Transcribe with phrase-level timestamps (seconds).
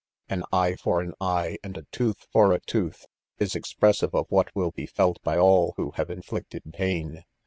[0.29, 3.05] "An eye for an eye and a tooth for a tooth,"
[3.37, 7.23] is expressive of what will he felt by aE who have inflicted pain.